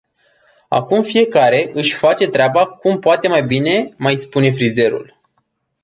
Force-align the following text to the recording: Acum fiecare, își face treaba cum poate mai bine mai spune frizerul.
Acum 0.69 1.03
fiecare, 1.03 1.69
își 1.73 1.93
face 1.95 2.27
treaba 2.29 2.67
cum 2.67 2.99
poate 2.99 3.27
mai 3.27 3.43
bine 3.43 3.93
mai 3.97 4.15
spune 4.17 4.51
frizerul. 4.51 5.19